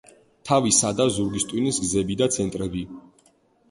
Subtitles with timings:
[0.49, 2.87] თავისა და ზურგის ტვინის გზები და ცენტრები.